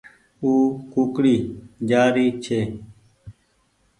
[0.41, 0.51] او
[0.93, 1.35] ڪوڪڙي
[1.89, 2.59] جآري ڇي